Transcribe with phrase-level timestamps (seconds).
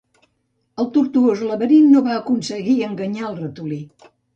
[0.83, 3.85] El tortuós laberint no va aconseguir enganyar el ratolí.